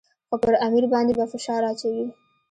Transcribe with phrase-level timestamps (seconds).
[0.29, 2.05] خو پر امیر باندې به فشار اچوي.